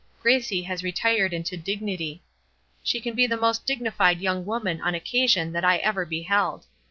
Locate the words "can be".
2.99-3.27